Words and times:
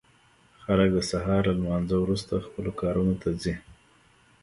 خلک 0.63 0.89
د 0.93 0.97
سهار 1.11 1.43
له 1.49 1.53
لمانځه 1.59 1.95
وروسته 1.99 2.45
خپلو 2.47 2.71
کارونو 2.81 3.13
ته 3.21 3.29
ځي. 3.41 3.55